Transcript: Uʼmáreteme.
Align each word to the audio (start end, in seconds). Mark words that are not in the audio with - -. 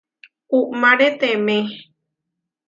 Uʼmáreteme. 0.57 1.57